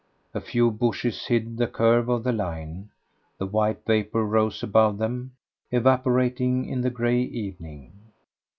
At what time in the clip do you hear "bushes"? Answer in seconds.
0.71-1.27